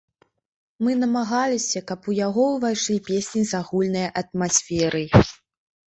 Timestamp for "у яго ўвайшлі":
2.11-2.97